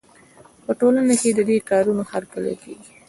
[0.63, 2.91] په ټولنه کې د دې کارونو هرکلی کېږي.